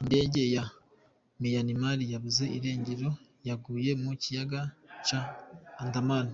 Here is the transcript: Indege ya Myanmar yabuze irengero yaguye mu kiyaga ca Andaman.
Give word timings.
Indege 0.00 0.42
ya 0.54 0.64
Myanmar 1.42 1.98
yabuze 2.12 2.44
irengero 2.56 3.08
yaguye 3.48 3.90
mu 4.02 4.10
kiyaga 4.22 4.60
ca 5.06 5.20
Andaman. 5.82 6.28